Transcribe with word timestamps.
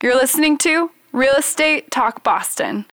You're 0.00 0.14
listening 0.14 0.58
to 0.58 0.92
Real 1.10 1.34
Estate 1.34 1.90
Talk 1.90 2.22
Boston. 2.22 2.86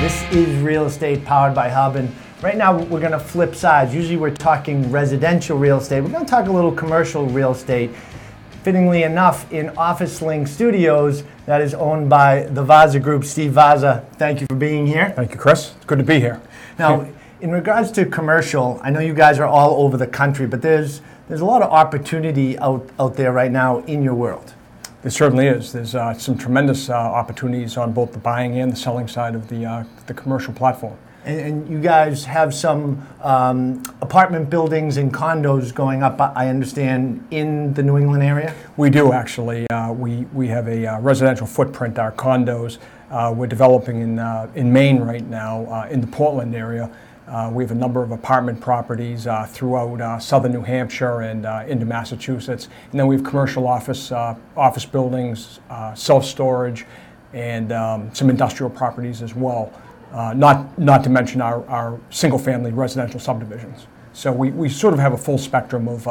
This 0.00 0.22
is 0.32 0.62
real 0.62 0.86
estate 0.86 1.24
powered 1.24 1.52
by 1.52 1.68
Hub, 1.68 1.96
and 1.96 2.14
right 2.42 2.56
now 2.56 2.78
we're 2.78 3.00
going 3.00 3.10
to 3.10 3.18
flip 3.18 3.56
sides. 3.56 3.92
Usually 3.92 4.16
we're 4.16 4.30
talking 4.30 4.88
residential 4.92 5.58
real 5.58 5.78
estate. 5.78 6.02
We're 6.02 6.10
going 6.10 6.24
to 6.24 6.30
talk 6.30 6.46
a 6.46 6.52
little 6.52 6.70
commercial 6.70 7.26
real 7.26 7.50
estate. 7.50 7.90
Fittingly 8.62 9.02
enough, 9.02 9.52
in 9.52 9.70
Office 9.70 10.22
Link 10.22 10.46
Studios, 10.46 11.24
that 11.46 11.60
is 11.60 11.74
owned 11.74 12.08
by 12.08 12.42
the 12.42 12.64
Vazza 12.64 13.02
Group. 13.02 13.24
Steve 13.24 13.50
Vazza, 13.50 14.06
thank 14.12 14.40
you 14.40 14.46
for 14.46 14.54
being 14.54 14.86
here. 14.86 15.10
Thank 15.16 15.32
you, 15.32 15.38
Chris. 15.38 15.74
It's 15.74 15.86
good 15.86 15.98
to 15.98 16.04
be 16.04 16.20
here. 16.20 16.40
Now, 16.80 17.06
in 17.40 17.50
regards 17.52 17.92
to 17.92 18.06
commercial, 18.06 18.80
I 18.82 18.90
know 18.90 19.00
you 19.00 19.14
guys 19.14 19.38
are 19.38 19.46
all 19.46 19.82
over 19.84 19.96
the 19.96 20.06
country, 20.06 20.46
but 20.46 20.62
there's 20.62 21.02
there's 21.28 21.42
a 21.42 21.44
lot 21.44 21.62
of 21.62 21.70
opportunity 21.70 22.58
out, 22.58 22.90
out 22.98 23.14
there 23.14 23.32
right 23.32 23.52
now 23.52 23.78
in 23.84 24.02
your 24.02 24.14
world. 24.14 24.52
There 25.02 25.12
certainly 25.12 25.46
is. 25.46 25.72
There's 25.72 25.94
uh, 25.94 26.12
some 26.14 26.36
tremendous 26.36 26.90
uh, 26.90 26.94
opportunities 26.94 27.76
on 27.76 27.92
both 27.92 28.12
the 28.12 28.18
buying 28.18 28.58
and 28.58 28.72
the 28.72 28.76
selling 28.76 29.06
side 29.06 29.36
of 29.36 29.48
the, 29.48 29.64
uh, 29.64 29.84
the 30.06 30.14
commercial 30.14 30.52
platform. 30.52 30.98
And, 31.24 31.40
and 31.40 31.68
you 31.68 31.80
guys 31.80 32.24
have 32.24 32.52
some 32.52 33.06
um, 33.22 33.82
apartment 34.02 34.50
buildings 34.50 34.96
and 34.96 35.14
condos 35.14 35.72
going 35.72 36.02
up, 36.02 36.20
I 36.20 36.48
understand, 36.48 37.24
in 37.30 37.74
the 37.74 37.82
New 37.84 37.96
England 37.96 38.24
area? 38.24 38.52
We 38.76 38.90
do 38.90 39.12
actually. 39.12 39.70
Uh, 39.70 39.92
we, 39.92 40.26
we 40.32 40.48
have 40.48 40.66
a 40.66 40.84
uh, 40.84 41.00
residential 41.00 41.46
footprint, 41.46 41.96
our 41.98 42.10
condos. 42.10 42.78
Uh, 43.10 43.32
we're 43.36 43.46
developing 43.46 44.00
in, 44.00 44.18
in 44.54 44.72
Maine 44.72 45.00
right 45.00 45.26
now, 45.26 45.84
in 45.90 46.00
the 46.00 46.06
Portland 46.06 46.54
area. 46.54 46.90
Uh, 47.30 47.48
we 47.48 47.62
have 47.62 47.70
a 47.70 47.74
number 47.76 48.02
of 48.02 48.10
apartment 48.10 48.60
properties 48.60 49.28
uh, 49.28 49.46
throughout 49.46 50.00
uh, 50.00 50.18
southern 50.18 50.50
New 50.50 50.62
Hampshire 50.62 51.20
and 51.20 51.46
uh, 51.46 51.62
into 51.68 51.86
Massachusetts. 51.86 52.68
And 52.90 52.98
then 52.98 53.06
we 53.06 53.14
have 53.14 53.24
commercial 53.24 53.68
office, 53.68 54.10
uh, 54.10 54.34
office 54.56 54.84
buildings, 54.84 55.60
uh, 55.70 55.94
self 55.94 56.24
storage, 56.24 56.86
and 57.32 57.70
um, 57.70 58.12
some 58.12 58.30
industrial 58.30 58.68
properties 58.68 59.22
as 59.22 59.36
well. 59.36 59.72
not, 60.34 60.76
not 60.76 61.04
to 61.04 61.10
mention 61.10 61.40
our, 61.40 61.64
our 61.68 62.00
single 62.10 62.38
family 62.38 62.72
residential 62.72 63.20
subdivisions. 63.20 63.86
So 64.12 64.32
we, 64.32 64.50
we 64.50 64.68
sort 64.68 64.92
of 64.92 64.98
have 64.98 65.12
a 65.12 65.18
full 65.18 65.38
spectrum 65.38 65.86
of, 65.86 66.08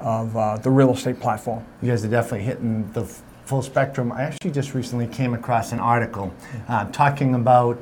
of 0.00 0.62
the 0.64 0.70
real 0.70 0.92
estate 0.92 1.20
platform. 1.20 1.64
You 1.82 1.90
guys 1.90 2.04
are 2.04 2.08
definitely 2.08 2.46
hitting 2.46 2.90
the 2.94 3.04
full 3.48 3.62
spectrum. 3.62 4.12
I 4.12 4.24
actually 4.24 4.50
just 4.50 4.74
recently 4.74 5.06
came 5.06 5.32
across 5.32 5.72
an 5.72 5.80
article 5.80 6.34
talking 6.92 7.34
about 7.34 7.78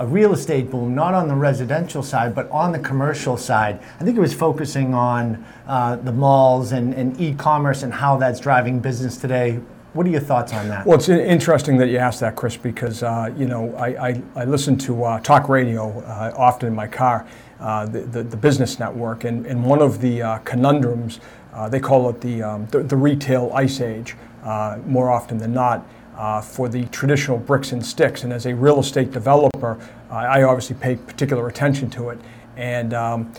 a 0.00 0.06
real 0.06 0.32
estate 0.32 0.70
boom, 0.70 0.94
not 0.94 1.14
on 1.14 1.28
the 1.28 1.34
residential 1.34 2.02
side, 2.02 2.34
but 2.34 2.50
on 2.50 2.72
the 2.72 2.78
commercial 2.80 3.36
side. 3.36 3.80
I 4.00 4.04
think 4.04 4.16
it 4.16 4.20
was 4.20 4.34
focusing 4.34 4.92
on 4.92 5.44
uh, 5.66 5.96
the 5.96 6.12
malls 6.12 6.72
and, 6.72 6.92
and 6.94 7.18
e 7.20 7.32
commerce 7.34 7.84
and 7.84 7.92
how 7.92 8.16
that's 8.16 8.40
driving 8.40 8.80
business 8.80 9.16
today. 9.16 9.60
What 9.92 10.04
are 10.06 10.10
your 10.10 10.20
thoughts 10.20 10.52
on 10.52 10.66
that? 10.68 10.84
Well, 10.84 10.98
it's 10.98 11.08
interesting 11.08 11.76
that 11.76 11.88
you 11.88 11.98
asked 11.98 12.18
that, 12.20 12.34
Chris, 12.34 12.56
because 12.56 13.04
uh, 13.04 13.32
you 13.36 13.46
know 13.46 13.72
I, 13.76 14.08
I, 14.08 14.22
I 14.34 14.44
listen 14.44 14.76
to 14.78 15.04
uh, 15.04 15.20
talk 15.20 15.48
radio 15.48 16.00
uh, 16.00 16.34
often 16.36 16.66
in 16.66 16.74
my 16.74 16.88
car, 16.88 17.24
uh, 17.60 17.86
the, 17.86 18.00
the, 18.00 18.22
the, 18.24 18.36
business 18.36 18.80
network, 18.80 19.22
and, 19.22 19.46
and 19.46 19.64
one 19.64 19.80
of 19.80 20.00
the 20.00 20.20
uh, 20.20 20.38
conundrums 20.38 21.20
they 21.70 21.78
call 21.78 22.10
it 22.10 22.20
the, 22.20 22.42
um, 22.42 22.66
the, 22.72 22.82
the 22.82 22.96
retail 22.96 23.52
ice 23.54 23.80
age. 23.80 24.16
More 24.86 25.10
often 25.10 25.38
than 25.38 25.52
not, 25.52 25.86
uh, 26.16 26.40
for 26.40 26.68
the 26.68 26.84
traditional 26.86 27.38
bricks 27.38 27.72
and 27.72 27.84
sticks. 27.84 28.24
And 28.24 28.32
as 28.32 28.46
a 28.46 28.54
real 28.54 28.80
estate 28.80 29.10
developer, 29.10 29.80
uh, 30.10 30.14
I 30.14 30.42
obviously 30.42 30.76
pay 30.76 30.96
particular 30.96 31.48
attention 31.48 31.90
to 31.90 32.10
it. 32.10 32.18
And 32.56 32.94
um, 32.94 33.32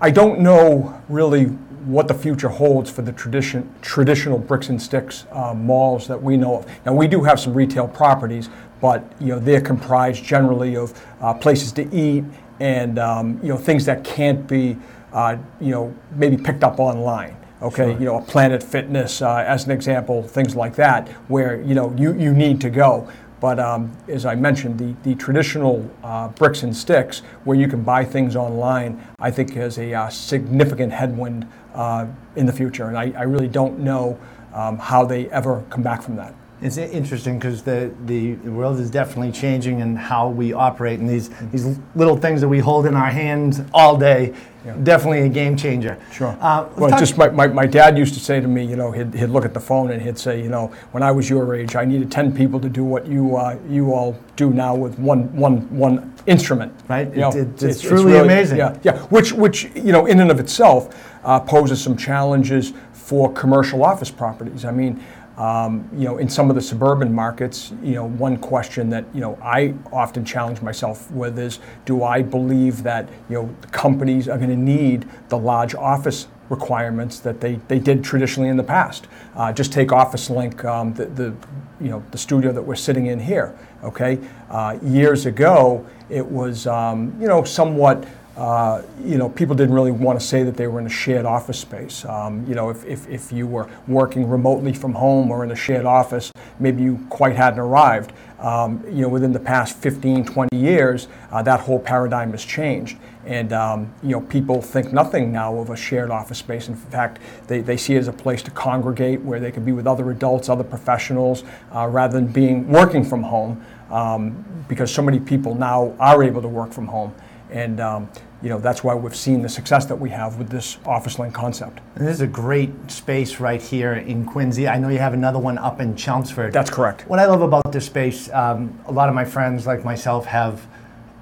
I 0.00 0.10
don't 0.10 0.40
know 0.40 1.00
really 1.08 1.44
what 1.84 2.08
the 2.08 2.14
future 2.14 2.48
holds 2.48 2.90
for 2.90 3.02
the 3.02 3.12
tradition, 3.12 3.72
traditional 3.82 4.38
bricks 4.38 4.68
and 4.68 4.80
sticks 4.80 5.26
uh, 5.32 5.52
malls 5.52 6.06
that 6.06 6.22
we 6.22 6.36
know 6.36 6.58
of. 6.58 6.86
Now 6.86 6.94
we 6.94 7.08
do 7.08 7.22
have 7.22 7.40
some 7.40 7.54
retail 7.54 7.88
properties, 7.88 8.48
but 8.80 9.04
you 9.20 9.28
know 9.28 9.38
they're 9.38 9.60
comprised 9.60 10.24
generally 10.24 10.76
of 10.76 11.04
uh, 11.20 11.34
places 11.34 11.72
to 11.72 11.94
eat 11.94 12.24
and 12.60 12.98
um, 12.98 13.38
you 13.42 13.48
know 13.48 13.56
things 13.56 13.84
that 13.86 14.04
can't 14.04 14.46
be 14.46 14.76
uh, 15.12 15.36
you 15.60 15.70
know 15.70 15.94
maybe 16.14 16.36
picked 16.36 16.64
up 16.64 16.78
online 16.78 17.36
okay, 17.62 17.92
sure. 17.92 17.98
you 17.98 18.04
know, 18.04 18.18
a 18.18 18.22
Planet 18.22 18.62
Fitness 18.62 19.22
uh, 19.22 19.44
as 19.46 19.64
an 19.64 19.70
example, 19.70 20.22
things 20.22 20.54
like 20.54 20.74
that, 20.76 21.08
where 21.28 21.60
you 21.62 21.74
know 21.74 21.94
you, 21.96 22.12
you 22.14 22.32
need 22.32 22.60
to 22.60 22.70
go. 22.70 23.08
But 23.40 23.58
um, 23.58 23.90
as 24.06 24.24
I 24.24 24.36
mentioned, 24.36 24.78
the, 24.78 24.94
the 25.02 25.16
traditional 25.16 25.90
uh, 26.04 26.28
bricks 26.28 26.62
and 26.62 26.76
sticks, 26.76 27.20
where 27.42 27.58
you 27.58 27.66
can 27.66 27.82
buy 27.82 28.04
things 28.04 28.36
online, 28.36 29.04
I 29.18 29.32
think 29.32 29.54
has 29.54 29.78
a 29.78 29.92
uh, 29.92 30.08
significant 30.10 30.92
headwind 30.92 31.48
uh, 31.74 32.06
in 32.36 32.46
the 32.46 32.52
future, 32.52 32.86
and 32.86 32.96
I, 32.96 33.12
I 33.18 33.22
really 33.22 33.48
don't 33.48 33.80
know 33.80 34.16
um, 34.54 34.78
how 34.78 35.04
they 35.04 35.28
ever 35.30 35.64
come 35.70 35.82
back 35.82 36.02
from 36.02 36.14
that. 36.16 36.34
It's 36.62 36.76
interesting 36.76 37.38
because 37.40 37.62
the, 37.62 37.92
the 38.04 38.34
world 38.48 38.78
is 38.78 38.88
definitely 38.88 39.32
changing 39.32 39.80
in 39.80 39.96
how 39.96 40.28
we 40.28 40.52
operate, 40.52 41.00
and 41.00 41.08
these 41.08 41.28
these 41.50 41.78
little 41.96 42.16
things 42.16 42.40
that 42.40 42.48
we 42.48 42.60
hold 42.60 42.86
in 42.86 42.94
our 42.94 43.10
hands 43.10 43.60
all 43.74 43.96
day, 43.96 44.32
yeah. 44.64 44.76
definitely 44.84 45.22
a 45.22 45.28
game 45.28 45.56
changer. 45.56 45.98
Sure. 46.12 46.36
Uh, 46.40 46.68
well, 46.76 46.96
just 46.98 47.18
my, 47.18 47.28
my, 47.30 47.48
my 47.48 47.66
dad 47.66 47.98
used 47.98 48.14
to 48.14 48.20
say 48.20 48.38
to 48.38 48.46
me, 48.46 48.64
you 48.64 48.76
know, 48.76 48.92
he'd, 48.92 49.12
he'd 49.12 49.26
look 49.26 49.44
at 49.44 49.54
the 49.54 49.60
phone 49.60 49.90
and 49.90 50.00
he'd 50.00 50.16
say, 50.16 50.40
you 50.40 50.48
know, 50.48 50.68
when 50.92 51.02
I 51.02 51.10
was 51.10 51.28
your 51.28 51.52
age, 51.54 51.74
I 51.74 51.84
needed 51.84 52.12
ten 52.12 52.32
people 52.34 52.60
to 52.60 52.68
do 52.68 52.84
what 52.84 53.06
you 53.08 53.36
uh, 53.36 53.58
you 53.68 53.92
all 53.92 54.16
do 54.36 54.50
now 54.50 54.76
with 54.76 54.96
one 55.00 55.34
one 55.34 55.68
one 55.76 56.14
instrument. 56.26 56.72
Right. 56.88 57.10
You 57.10 57.22
know, 57.22 57.30
it, 57.30 57.36
it, 57.36 57.48
it's, 57.54 57.62
it's, 57.64 57.80
truly 57.80 58.12
really, 58.12 58.24
amazing. 58.24 58.58
Yeah. 58.58 58.78
Yeah. 58.84 58.98
Which 59.06 59.32
which 59.32 59.64
you 59.74 59.90
know, 59.90 60.06
in 60.06 60.20
and 60.20 60.30
of 60.30 60.38
itself, 60.38 60.96
uh, 61.24 61.40
poses 61.40 61.82
some 61.82 61.96
challenges 61.96 62.72
for 62.92 63.32
commercial 63.32 63.84
office 63.84 64.12
properties. 64.12 64.64
I 64.64 64.70
mean. 64.70 65.04
Um, 65.36 65.88
you 65.94 66.04
know, 66.04 66.18
in 66.18 66.28
some 66.28 66.50
of 66.50 66.56
the 66.56 66.62
suburban 66.62 67.12
markets, 67.12 67.72
you 67.82 67.94
know, 67.94 68.06
one 68.06 68.36
question 68.36 68.90
that 68.90 69.04
you 69.14 69.20
know 69.20 69.38
I 69.42 69.74
often 69.90 70.24
challenge 70.24 70.60
myself 70.60 71.10
with 71.10 71.38
is, 71.38 71.58
do 71.86 72.02
I 72.02 72.20
believe 72.20 72.82
that 72.82 73.08
you 73.30 73.36
know 73.36 73.56
companies 73.70 74.28
are 74.28 74.36
going 74.36 74.50
to 74.50 74.56
need 74.56 75.08
the 75.28 75.38
large 75.38 75.74
office 75.74 76.28
requirements 76.50 77.18
that 77.20 77.40
they, 77.40 77.54
they 77.68 77.78
did 77.78 78.04
traditionally 78.04 78.50
in 78.50 78.58
the 78.58 78.62
past? 78.62 79.06
Uh, 79.34 79.52
just 79.52 79.72
take 79.72 79.90
Office 79.90 80.28
Link, 80.28 80.64
um, 80.66 80.92
the, 80.94 81.06
the 81.06 81.34
you 81.80 81.88
know 81.88 82.04
the 82.10 82.18
studio 82.18 82.52
that 82.52 82.62
we're 82.62 82.74
sitting 82.74 83.06
in 83.06 83.18
here. 83.18 83.56
Okay, 83.82 84.18
uh, 84.50 84.78
years 84.82 85.24
ago 85.24 85.84
it 86.10 86.24
was 86.24 86.66
um, 86.66 87.16
you 87.18 87.26
know 87.26 87.42
somewhat 87.42 88.06
uh, 88.36 88.80
you 89.04 89.18
know, 89.18 89.28
people 89.28 89.54
didn't 89.54 89.74
really 89.74 89.90
want 89.90 90.18
to 90.18 90.24
say 90.24 90.42
that 90.42 90.56
they 90.56 90.66
were 90.66 90.80
in 90.80 90.86
a 90.86 90.90
shared 90.90 91.26
office 91.26 91.58
space. 91.58 92.04
Um, 92.06 92.46
you 92.46 92.54
know, 92.54 92.70
if, 92.70 92.84
if, 92.86 93.06
if 93.08 93.30
you 93.30 93.46
were 93.46 93.68
working 93.86 94.28
remotely 94.28 94.72
from 94.72 94.94
home 94.94 95.30
or 95.30 95.44
in 95.44 95.50
a 95.50 95.56
shared 95.56 95.84
office, 95.84 96.32
maybe 96.58 96.82
you 96.82 97.04
quite 97.10 97.36
hadn't 97.36 97.58
arrived. 97.58 98.12
Um, 98.38 98.82
you 98.86 99.02
know, 99.02 99.08
within 99.08 99.32
the 99.32 99.40
past 99.40 99.76
15, 99.76 100.24
20 100.24 100.56
years, 100.56 101.08
uh, 101.30 101.42
that 101.42 101.60
whole 101.60 101.78
paradigm 101.78 102.30
has 102.32 102.44
changed. 102.44 102.96
And, 103.26 103.52
um, 103.52 103.92
you 104.02 104.10
know, 104.10 104.20
people 104.20 104.62
think 104.62 104.92
nothing 104.92 105.30
now 105.30 105.58
of 105.58 105.70
a 105.70 105.76
shared 105.76 106.10
office 106.10 106.38
space. 106.38 106.68
In 106.68 106.74
fact, 106.74 107.20
they, 107.46 107.60
they 107.60 107.76
see 107.76 107.94
it 107.94 107.98
as 107.98 108.08
a 108.08 108.12
place 108.12 108.42
to 108.44 108.50
congregate 108.50 109.20
where 109.20 109.38
they 109.38 109.52
can 109.52 109.64
be 109.64 109.72
with 109.72 109.86
other 109.86 110.10
adults, 110.10 110.48
other 110.48 110.64
professionals, 110.64 111.44
uh, 111.74 111.86
rather 111.86 112.14
than 112.14 112.32
being 112.32 112.66
working 112.68 113.04
from 113.04 113.22
home 113.22 113.64
um, 113.92 114.44
because 114.68 114.92
so 114.92 115.02
many 115.02 115.20
people 115.20 115.54
now 115.54 115.94
are 116.00 116.24
able 116.24 116.42
to 116.42 116.48
work 116.48 116.72
from 116.72 116.86
home. 116.86 117.14
And 117.52 117.80
um, 117.80 118.10
you 118.42 118.48
know 118.48 118.58
that's 118.58 118.82
why 118.82 118.94
we've 118.94 119.14
seen 119.14 119.42
the 119.42 119.48
success 119.48 119.86
that 119.86 119.96
we 119.96 120.10
have 120.10 120.38
with 120.38 120.48
this 120.48 120.78
office 120.84 121.18
link 121.18 121.34
concept. 121.34 121.80
And 121.94 122.06
this 122.06 122.14
is 122.14 122.20
a 122.22 122.26
great 122.26 122.90
space 122.90 123.38
right 123.38 123.62
here 123.62 123.94
in 123.94 124.24
Quincy. 124.24 124.66
I 124.66 124.78
know 124.78 124.88
you 124.88 124.98
have 124.98 125.14
another 125.14 125.38
one 125.38 125.58
up 125.58 125.80
in 125.80 125.94
Chelmsford. 125.96 126.52
That's 126.52 126.70
correct. 126.70 127.08
What 127.08 127.18
I 127.18 127.26
love 127.26 127.42
about 127.42 127.70
this 127.70 127.86
space, 127.86 128.30
um, 128.32 128.78
a 128.86 128.92
lot 128.92 129.08
of 129.08 129.14
my 129.14 129.24
friends 129.24 129.66
like 129.66 129.84
myself 129.84 130.26
have 130.26 130.66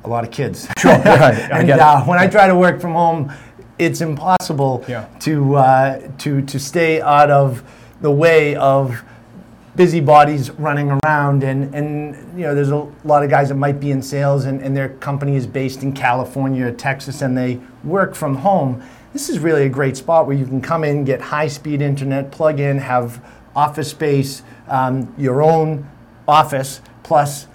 a 0.05 0.09
lot 0.09 0.25
of 0.25 0.31
kids. 0.31 0.69
Sure, 0.79 0.93
right. 0.93 1.05
and 1.53 1.71
uh, 1.71 2.03
when 2.05 2.19
I 2.19 2.27
try 2.27 2.47
to 2.47 2.57
work 2.57 2.81
from 2.81 2.93
home, 2.93 3.33
it's 3.79 4.01
impossible 4.01 4.85
yeah. 4.89 5.09
to 5.21 5.57
uh, 5.57 6.11
to 6.19 6.43
to 6.43 6.59
stay 6.59 7.01
out 7.01 7.31
of 7.31 7.63
the 8.01 8.11
way 8.11 8.55
of 8.57 9.03
busybodies 9.81 10.51
running 10.59 10.91
around 10.91 11.43
and, 11.43 11.75
and 11.75 12.15
you 12.39 12.45
know 12.45 12.55
there's 12.55 12.69
a 12.69 12.87
lot 13.03 13.25
of 13.25 13.31
guys 13.31 13.49
that 13.49 13.55
might 13.55 13.81
be 13.81 13.91
in 13.91 14.03
sales 14.03 14.45
and, 14.45 14.61
and 14.61 14.77
their 14.77 14.91
company 14.91 15.37
is 15.37 15.47
based 15.47 15.83
in 15.83 15.91
california 15.91 16.67
or 16.67 16.71
texas 16.71 17.23
and 17.23 17.35
they 17.35 17.59
work 17.83 18.15
from 18.15 18.35
home 18.35 18.83
this 19.15 19.31
is 19.31 19.39
really 19.39 19.65
a 19.65 19.71
great 19.71 19.97
spot 19.97 20.27
where 20.27 20.37
you 20.37 20.45
can 20.45 20.61
come 20.61 20.85
in 20.85 21.03
get 21.03 21.19
high 21.19 21.49
speed 21.49 21.81
internet 21.81 22.31
plug 22.31 22.61
in 22.61 22.77
have 22.77 23.25
office 23.57 23.91
space 23.91 24.43
um, 24.69 25.15
your 25.17 25.41
own 25.41 25.89
office 26.29 26.83
plus 27.03 27.47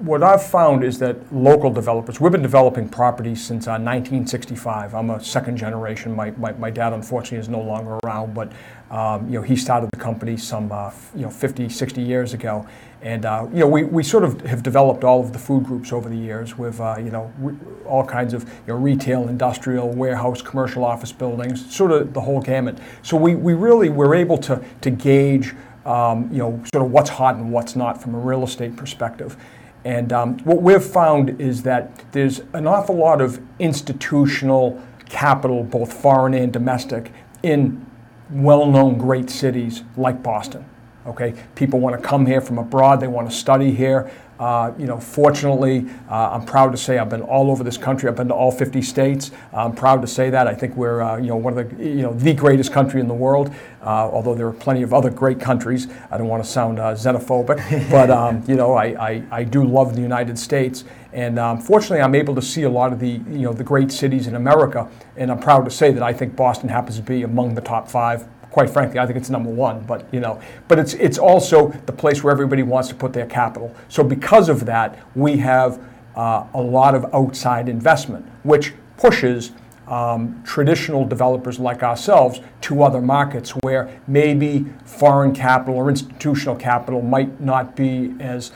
what 0.00 0.22
I've 0.22 0.42
found 0.42 0.82
is 0.82 0.98
that 1.00 1.32
local 1.32 1.70
developers, 1.70 2.20
we've 2.20 2.32
been 2.32 2.40
developing 2.40 2.88
properties 2.88 3.44
since 3.44 3.66
uh, 3.66 3.72
1965. 3.72 4.94
I'm 4.94 5.10
a 5.10 5.22
second 5.22 5.58
generation. 5.58 6.16
My, 6.16 6.30
my, 6.32 6.52
my, 6.52 6.70
dad, 6.70 6.94
unfortunately, 6.94 7.38
is 7.38 7.50
no 7.50 7.60
longer 7.60 7.98
around, 8.02 8.34
but 8.34 8.50
um, 8.90 9.26
you 9.26 9.34
know, 9.34 9.42
he 9.42 9.56
started 9.56 9.90
the 9.92 9.98
company 9.98 10.38
some 10.38 10.72
uh, 10.72 10.90
you 11.14 11.22
know 11.22 11.30
50, 11.30 11.68
60 11.68 12.00
years 12.00 12.32
ago. 12.32 12.66
And 13.02 13.26
uh, 13.26 13.46
you 13.52 13.60
know, 13.60 13.68
we, 13.68 13.84
we 13.84 14.02
sort 14.02 14.24
of 14.24 14.40
have 14.42 14.62
developed 14.62 15.04
all 15.04 15.20
of 15.20 15.34
the 15.34 15.38
food 15.38 15.64
groups 15.64 15.92
over 15.92 16.08
the 16.08 16.16
years 16.16 16.56
with 16.56 16.80
uh, 16.80 16.96
you 16.98 17.10
know 17.10 17.30
re- 17.38 17.56
all 17.84 18.04
kinds 18.04 18.32
of 18.32 18.44
you 18.44 18.68
know, 18.68 18.76
retail, 18.76 19.28
industrial, 19.28 19.90
warehouse, 19.90 20.40
commercial 20.40 20.82
office 20.82 21.12
buildings, 21.12 21.74
sort 21.74 21.92
of 21.92 22.14
the 22.14 22.20
whole 22.22 22.40
gamut. 22.40 22.78
So 23.02 23.18
we, 23.18 23.34
we 23.34 23.52
really 23.52 23.90
were 23.90 24.14
able 24.14 24.38
to, 24.38 24.64
to 24.80 24.90
gauge 24.90 25.54
um, 25.84 26.30
you 26.30 26.38
know, 26.38 26.62
sort 26.74 26.84
of 26.84 26.90
what's 26.90 27.10
hot 27.10 27.36
and 27.36 27.52
what's 27.52 27.74
not 27.76 28.02
from 28.02 28.14
a 28.14 28.18
real 28.18 28.44
estate 28.44 28.76
perspective. 28.76 29.36
And 29.84 30.12
um, 30.12 30.38
what 30.40 30.62
we've 30.62 30.84
found 30.84 31.40
is 31.40 31.62
that 31.62 32.12
there's 32.12 32.40
an 32.52 32.66
awful 32.66 32.96
lot 32.96 33.20
of 33.20 33.40
institutional 33.58 34.82
capital, 35.08 35.64
both 35.64 35.92
foreign 35.92 36.34
and 36.34 36.52
domestic, 36.52 37.12
in 37.42 37.86
well-known 38.30 38.98
great 38.98 39.30
cities 39.30 39.82
like 39.96 40.22
Boston. 40.22 40.64
Okay, 41.06 41.34
people 41.54 41.80
want 41.80 42.00
to 42.00 42.06
come 42.06 42.26
here 42.26 42.40
from 42.40 42.58
abroad. 42.58 43.00
They 43.00 43.08
want 43.08 43.30
to 43.30 43.34
study 43.34 43.70
here. 43.70 44.10
Uh, 44.40 44.72
you 44.78 44.86
know, 44.86 44.98
fortunately, 44.98 45.86
uh, 46.08 46.30
I'm 46.30 46.46
proud 46.46 46.72
to 46.72 46.78
say 46.78 46.96
I've 46.96 47.10
been 47.10 47.20
all 47.20 47.50
over 47.50 47.62
this 47.62 47.76
country. 47.76 48.08
I've 48.08 48.16
been 48.16 48.28
to 48.28 48.34
all 48.34 48.50
50 48.50 48.80
states. 48.80 49.32
I'm 49.52 49.74
proud 49.74 50.00
to 50.00 50.06
say 50.06 50.30
that. 50.30 50.46
I 50.46 50.54
think 50.54 50.76
we're, 50.76 51.02
uh, 51.02 51.18
you 51.18 51.26
know, 51.26 51.36
one 51.36 51.58
of 51.58 51.76
the, 51.76 51.84
you 51.84 52.00
know, 52.00 52.14
the 52.14 52.32
greatest 52.32 52.72
country 52.72 53.02
in 53.02 53.08
the 53.08 53.14
world. 53.14 53.52
Uh, 53.82 54.08
although 54.10 54.34
there 54.34 54.46
are 54.46 54.52
plenty 54.52 54.82
of 54.82 54.94
other 54.94 55.10
great 55.10 55.40
countries. 55.40 55.88
I 56.10 56.16
don't 56.16 56.28
want 56.28 56.42
to 56.42 56.48
sound 56.48 56.78
uh, 56.78 56.94
xenophobic, 56.94 57.90
but 57.90 58.10
um, 58.10 58.42
you 58.46 58.54
know, 58.54 58.74
I, 58.74 58.84
I, 58.86 59.22
I, 59.30 59.44
do 59.44 59.64
love 59.64 59.94
the 59.94 60.02
United 60.02 60.38
States. 60.38 60.84
And 61.12 61.38
um, 61.38 61.60
fortunately, 61.60 62.00
I'm 62.00 62.14
able 62.14 62.34
to 62.34 62.42
see 62.42 62.62
a 62.62 62.70
lot 62.70 62.92
of 62.92 62.98
the, 62.98 63.08
you 63.08 63.42
know, 63.42 63.52
the 63.52 63.64
great 63.64 63.92
cities 63.92 64.26
in 64.26 64.34
America. 64.34 64.88
And 65.16 65.30
I'm 65.30 65.40
proud 65.40 65.64
to 65.64 65.70
say 65.70 65.92
that 65.92 66.02
I 66.02 66.12
think 66.12 66.36
Boston 66.36 66.68
happens 66.70 66.96
to 66.96 67.02
be 67.02 67.22
among 67.22 67.54
the 67.54 67.62
top 67.62 67.88
five 67.88 68.26
quite 68.50 68.70
frankly, 68.70 68.98
I 68.98 69.06
think 69.06 69.16
it's 69.16 69.30
number 69.30 69.50
one. 69.50 69.80
But 69.82 70.12
you 70.12 70.20
know, 70.20 70.40
but 70.68 70.78
it's 70.78 70.94
it's 70.94 71.18
also 71.18 71.68
the 71.86 71.92
place 71.92 72.22
where 72.22 72.32
everybody 72.32 72.62
wants 72.62 72.88
to 72.88 72.94
put 72.94 73.12
their 73.12 73.26
capital. 73.26 73.74
So 73.88 74.02
because 74.04 74.48
of 74.48 74.66
that, 74.66 74.98
we 75.14 75.36
have 75.38 75.80
uh, 76.16 76.46
a 76.54 76.60
lot 76.60 76.94
of 76.94 77.14
outside 77.14 77.68
investment, 77.68 78.26
which 78.42 78.74
pushes 78.96 79.52
um, 79.88 80.40
traditional 80.44 81.04
developers 81.04 81.58
like 81.58 81.82
ourselves 81.82 82.40
to 82.60 82.82
other 82.82 83.00
markets 83.00 83.50
where 83.62 84.00
maybe 84.06 84.66
foreign 84.84 85.34
capital 85.34 85.74
or 85.74 85.88
institutional 85.88 86.54
capital 86.54 87.02
might 87.02 87.40
not 87.40 87.74
be 87.74 88.14
as 88.20 88.52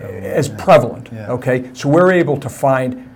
as 0.00 0.48
prevalent. 0.48 1.08
Yeah. 1.12 1.30
Okay, 1.32 1.70
so 1.72 1.88
we're 1.88 2.12
able 2.12 2.36
to 2.38 2.48
find 2.48 3.08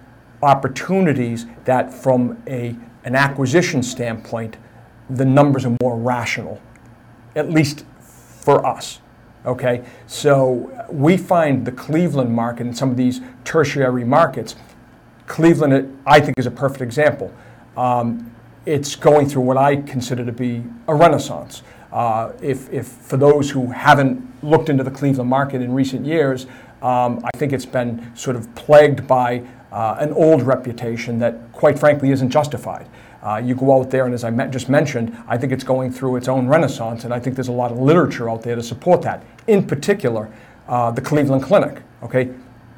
opportunities 0.43 1.47
that, 1.65 1.93
from 1.93 2.43
a 2.47 2.77
an 3.05 3.15
acquisition 3.15 3.83
standpoint, 3.83 4.57
the 5.11 5.25
numbers 5.25 5.65
are 5.65 5.77
more 5.83 5.97
rational, 5.97 6.61
at 7.37 7.51
least 7.51 7.85
for 8.01 8.65
us. 8.67 9.01
Okay, 9.47 9.85
so 10.07 10.87
we 10.91 11.19
find 11.19 11.67
the 11.67 11.73
Cleveland 11.73 12.35
market 12.35 12.67
and 12.67 12.77
some 12.77 12.91
of 12.91 12.97
these 12.97 13.21
tertiary 13.45 14.05
markets. 14.05 14.57
Cleveland, 15.27 15.99
I 16.07 16.21
think, 16.21 16.39
is 16.39 16.47
a 16.47 16.51
perfect 16.51 16.81
example. 16.81 17.31
Um, 17.77 18.35
it's 18.65 18.97
going 18.97 19.29
through 19.29 19.43
what 19.43 19.59
I 19.59 19.77
consider 19.77 20.25
to 20.25 20.33
be 20.33 20.65
a 20.89 20.95
renaissance. 20.95 21.63
Uh, 21.93 22.33
if, 22.41 22.73
if 22.73 22.89
for 22.89 23.19
those 23.19 23.51
who 23.51 23.67
haven't 23.67 24.43
looked 24.43 24.69
into 24.69 24.83
the 24.83 24.91
Cleveland 24.91 25.29
market 25.29 25.61
in 25.61 25.73
recent 25.73 26.07
years, 26.07 26.47
um, 26.85 27.25
I 27.25 27.37
think 27.39 27.53
it's 27.55 27.65
been 27.65 28.15
sort 28.15 28.37
of 28.37 28.55
plagued 28.55 29.07
by 29.07 29.43
uh, 29.73 29.97
an 29.99 30.13
old 30.13 30.43
reputation 30.43 31.19
that, 31.19 31.51
quite 31.53 31.79
frankly, 31.79 32.11
isn't 32.11 32.29
justified. 32.29 32.87
Uh, 33.23 33.41
you 33.43 33.55
go 33.55 33.81
out 33.81 33.91
there, 33.91 34.05
and 34.05 34.13
as 34.13 34.23
I 34.23 34.31
just 34.49 34.69
mentioned, 34.69 35.17
I 35.27 35.39
think 35.39 35.51
it's 35.51 35.65
going 35.65 35.91
through 35.91 36.17
its 36.17 36.29
own 36.29 36.47
renaissance, 36.47 37.05
and 37.05 37.15
I 37.15 37.19
think 37.19 37.37
there's 37.37 37.49
a 37.49 37.53
lot 37.53 37.73
of 37.73 37.79
literature 37.79 38.29
out 38.29 38.43
there 38.43 38.55
to 38.55 38.63
support 38.63 39.01
that. 39.03 39.25
In 39.47 39.67
particular, 39.67 40.31
uh, 40.69 40.91
the 40.91 41.01
Cleveland 41.01 41.43
Clinic, 41.43 41.83
okay, 42.03 42.31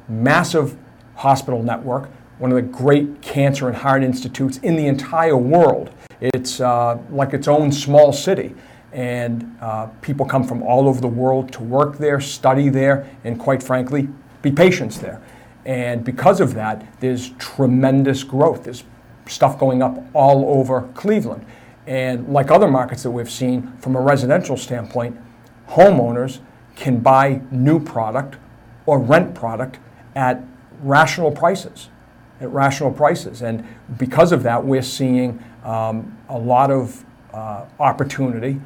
massive 0.07 0.77
hospital 1.15 1.61
network, 1.61 2.09
one 2.39 2.49
of 2.49 2.55
the 2.55 2.61
great 2.61 3.21
cancer 3.21 3.67
and 3.67 3.75
heart 3.75 4.03
institutes 4.03 4.57
in 4.59 4.77
the 4.77 4.87
entire 4.87 5.35
world. 5.35 5.89
It's 6.21 6.61
uh, 6.61 6.97
like 7.09 7.33
its 7.33 7.49
own 7.49 7.73
small 7.73 8.13
city, 8.13 8.55
and 8.91 9.57
uh, 9.61 9.87
people 10.01 10.25
come 10.25 10.43
from 10.43 10.63
all 10.63 10.87
over 10.87 11.01
the 11.01 11.07
world 11.07 11.51
to 11.53 11.63
work 11.63 11.97
there, 11.97 12.19
study 12.21 12.69
there, 12.69 13.09
and 13.23 13.39
quite 13.39 13.61
frankly, 13.61 14.09
be 14.41 14.51
patients 14.51 14.99
there. 14.99 15.21
And 15.65 16.03
because 16.03 16.39
of 16.39 16.53
that, 16.53 16.85
there's 17.01 17.31
tremendous 17.31 18.23
growth. 18.23 18.63
There's 18.63 18.83
stuff 19.27 19.59
going 19.59 19.81
up 19.81 19.97
all 20.13 20.59
over 20.59 20.83
Cleveland. 20.93 21.45
And 21.85 22.29
like 22.29 22.51
other 22.51 22.67
markets 22.67 23.03
that 23.03 23.11
we've 23.11 23.29
seen 23.29 23.73
from 23.77 23.95
a 23.95 24.01
residential 24.01 24.57
standpoint, 24.57 25.17
homeowners 25.69 26.39
can 26.75 26.99
buy 26.99 27.41
new 27.51 27.83
product 27.83 28.37
or 28.85 28.99
rent 28.99 29.35
product 29.35 29.79
at 30.15 30.41
rational 30.81 31.31
prices. 31.31 31.89
At 32.39 32.49
rational 32.51 32.91
prices. 32.91 33.41
And 33.41 33.65
because 33.97 34.31
of 34.31 34.43
that, 34.43 34.63
we're 34.63 34.81
seeing 34.81 35.43
um, 35.63 36.17
a 36.29 36.37
lot 36.37 36.71
of 36.71 37.03
uh, 37.33 37.65
opportunity. 37.79 38.59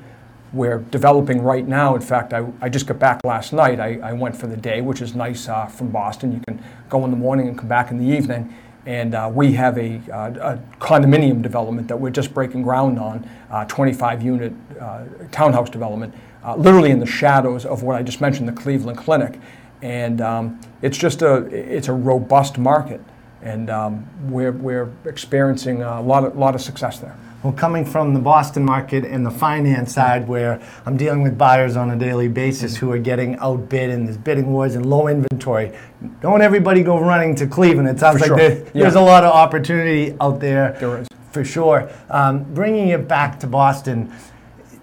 We're 0.53 0.79
developing 0.79 1.41
right 1.41 1.65
now. 1.65 1.95
In 1.95 2.01
fact, 2.01 2.33
I, 2.33 2.45
I 2.61 2.69
just 2.69 2.85
got 2.85 2.99
back 2.99 3.21
last 3.23 3.53
night. 3.53 3.79
I, 3.79 3.99
I 4.03 4.13
went 4.13 4.35
for 4.35 4.47
the 4.47 4.57
day, 4.57 4.81
which 4.81 5.01
is 5.01 5.15
nice 5.15 5.47
uh, 5.47 5.67
from 5.67 5.91
Boston. 5.91 6.33
You 6.33 6.41
can 6.47 6.63
go 6.89 7.05
in 7.05 7.11
the 7.11 7.17
morning 7.17 7.47
and 7.47 7.57
come 7.57 7.69
back 7.69 7.91
in 7.91 7.97
the 7.97 8.17
evening 8.17 8.53
and 8.85 9.13
uh, 9.13 9.29
we 9.31 9.53
have 9.53 9.77
a, 9.77 10.01
uh, 10.11 10.55
a, 10.55 10.59
condominium 10.79 11.41
development 11.41 11.87
that 11.87 11.99
we're 11.99 12.09
just 12.09 12.33
breaking 12.33 12.63
ground 12.63 12.97
on, 12.97 13.27
uh, 13.51 13.65
25 13.65 14.23
unit 14.23 14.53
uh, 14.79 15.03
townhouse 15.31 15.69
development, 15.69 16.13
uh, 16.43 16.55
literally 16.55 16.89
in 16.89 16.99
the 16.99 17.05
shadows 17.05 17.65
of 17.65 17.83
what 17.83 17.95
I 17.95 18.01
just 18.01 18.21
mentioned, 18.21 18.47
the 18.47 18.53
Cleveland 18.53 18.97
Clinic. 18.97 19.39
And 19.83 20.21
um, 20.21 20.59
it's 20.81 20.97
just 20.97 21.21
a, 21.21 21.45
it's 21.45 21.87
a 21.87 21.93
robust 21.93 22.57
market. 22.57 23.01
And 23.41 23.69
um, 23.69 24.07
we're, 24.29 24.51
we're 24.51 24.91
experiencing 25.05 25.81
a 25.81 26.01
lot 26.01 26.23
of, 26.23 26.37
lot 26.37 26.55
of 26.55 26.61
success 26.61 26.99
there. 26.99 27.17
Well, 27.43 27.53
coming 27.53 27.85
from 27.85 28.13
the 28.13 28.19
Boston 28.19 28.63
market 28.63 29.03
and 29.03 29.25
the 29.25 29.31
finance 29.31 29.93
side, 29.93 30.27
where 30.27 30.61
I'm 30.85 30.95
dealing 30.95 31.23
with 31.23 31.39
buyers 31.39 31.75
on 31.75 31.89
a 31.89 31.95
daily 31.95 32.27
basis 32.27 32.77
who 32.77 32.91
are 32.91 32.99
getting 32.99 33.35
outbid 33.37 33.89
and 33.89 34.05
there's 34.05 34.17
bidding 34.17 34.53
wars 34.53 34.75
and 34.75 34.85
low 34.85 35.07
inventory, 35.07 35.75
don't 36.21 36.43
everybody 36.43 36.83
go 36.83 36.99
running 36.99 37.33
to 37.37 37.47
Cleveland. 37.47 37.89
It 37.89 37.99
sounds 37.99 38.23
For 38.23 38.29
like 38.29 38.39
sure. 38.39 38.49
there, 38.49 38.71
there's 38.73 38.93
a 38.93 39.01
lot 39.01 39.23
of 39.23 39.33
opportunity 39.33 40.15
out 40.21 40.39
there, 40.39 40.77
there 40.79 41.03
for 41.31 41.43
sure. 41.43 41.89
Um, 42.11 42.43
bringing 42.53 42.89
it 42.89 43.07
back 43.07 43.39
to 43.39 43.47
Boston, 43.47 44.13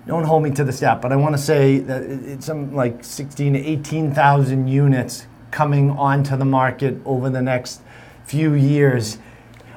don't 0.08 0.24
hold 0.24 0.42
me 0.42 0.50
to 0.52 0.64
the 0.64 0.72
stat, 0.72 1.00
but 1.00 1.12
I 1.12 1.16
want 1.16 1.36
to 1.36 1.40
say 1.40 1.78
that 1.78 2.02
it's 2.02 2.46
some 2.46 2.74
like 2.74 3.04
16 3.04 3.52
to 3.52 3.64
18,000 3.64 4.66
units 4.66 5.26
coming 5.52 5.90
onto 5.90 6.36
the 6.36 6.44
market 6.44 6.96
over 7.04 7.30
the 7.30 7.42
next 7.42 7.82
few 8.28 8.54
years. 8.54 9.18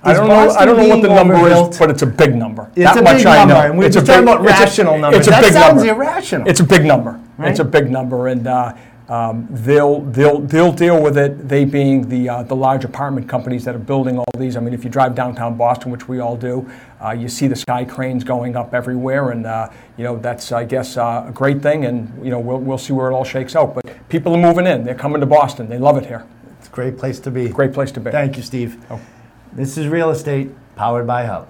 I 0.04 0.14
don't 0.14 0.28
know. 0.28 0.50
I 0.50 0.66
don't 0.66 0.78
know 0.78 0.88
what 0.88 1.02
the 1.04 1.10
number 1.10 1.36
overbuilt? 1.36 1.74
is, 1.74 1.80
but 1.80 1.90
it's 1.92 2.02
a 2.02 2.08
big 2.08 2.36
number. 2.36 2.72
It's 2.76 2.92
that 2.92 2.98
a 2.98 3.02
much 3.04 3.18
big 3.18 3.28
I 3.28 3.38
number, 3.46 3.54
know. 3.54 3.72
and 3.74 3.84
it's 3.84 3.96
were 3.96 4.02
a 4.02 4.06
talking 4.06 4.26
big, 4.26 4.34
about 4.36 4.46
it's 4.50 4.60
rational 4.60 4.98
numbers. 4.98 5.20
It's 5.20 5.28
a 5.28 5.32
That 5.32 5.42
big 5.44 5.54
sounds 5.54 5.84
number. 5.84 6.04
irrational. 6.04 6.48
It's 6.50 6.60
a 6.60 6.64
big 6.64 6.86
number. 6.86 7.20
It's 7.40 7.60
a 7.60 7.64
big 7.64 7.90
number, 7.92 8.28
and 8.28 8.48
uh, 8.48 8.74
um, 9.10 9.48
they'll 9.52 10.02
they'll 10.02 10.40
they'll 10.42 10.72
deal 10.72 11.02
with 11.02 11.18
it. 11.20 11.48
They 11.48 11.66
being 11.66 12.10
the 12.10 12.30
uh, 12.30 12.44
the 12.44 12.56
large 12.56 12.84
apartment 12.84 13.30
companies 13.30 13.64
that 13.66 13.76
are 13.76 13.80
building 13.94 14.18
all 14.18 14.26
these. 14.40 14.58
I 14.58 14.60
mean, 14.60 14.74
if 14.74 14.84
you 14.84 14.90
drive 14.90 15.14
downtown 15.14 15.56
Boston, 15.56 15.92
which 15.92 16.08
we 16.08 16.20
all 16.20 16.36
do, 16.36 16.68
uh, 17.04 17.12
you 17.12 17.28
see 17.30 17.48
the 17.48 17.56
sky 17.56 17.86
cranes 17.86 18.24
going 18.24 18.56
up 18.56 18.74
everywhere, 18.74 19.30
and 19.32 19.46
uh, 19.46 19.70
you 19.98 20.04
know 20.04 20.18
that's 20.18 20.52
I 20.52 20.64
guess 20.66 20.98
uh, 20.98 21.26
a 21.28 21.32
great 21.32 21.62
thing. 21.62 21.86
And 21.86 22.26
you 22.26 22.32
know 22.32 22.40
we'll 22.40 22.60
we'll 22.60 22.78
see 22.80 22.94
where 22.94 23.12
it 23.12 23.14
all 23.14 23.24
shakes 23.26 23.56
out. 23.56 23.76
But 23.76 23.86
people 24.10 24.34
are 24.36 24.42
moving 24.42 24.66
in. 24.66 24.84
They're 24.84 24.96
coming 24.96 25.20
to 25.20 25.28
Boston. 25.28 25.70
They 25.70 25.78
love 25.78 25.98
it 25.98 26.08
here. 26.08 26.26
Great 26.72 26.98
place 26.98 27.20
to 27.22 27.32
be. 27.32 27.50
Great 27.50 27.74
place 27.74 27.92
to 27.92 28.00
be. 28.00 28.12
Thank 28.12 28.38
you, 28.38 28.44
Steve. 28.44 28.84
Oh. 28.90 29.00
This 29.52 29.78
is 29.78 29.88
Real 29.88 30.10
Estate, 30.10 30.52
powered 30.76 31.06
by 31.06 31.26
Hub. 31.26 31.48